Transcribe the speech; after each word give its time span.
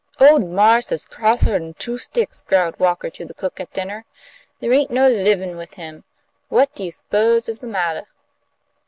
"Ole 0.19 0.39
marse 0.39 0.91
is 0.91 1.05
crosser'n 1.05 1.75
two 1.75 1.99
sticks," 1.99 2.41
growled 2.41 2.79
Walker 2.79 3.11
to 3.11 3.23
the 3.23 3.35
cook 3.35 3.59
at 3.59 3.71
dinner. 3.71 4.05
"There 4.59 4.73
ain't 4.73 4.89
no 4.89 5.07
livin' 5.07 5.57
with 5.57 5.75
him. 5.75 6.05
What 6.49 6.73
do 6.73 6.85
you 6.85 6.91
s'pose 6.91 7.47
is 7.47 7.59
the 7.59 7.67
mattah?" 7.67 8.07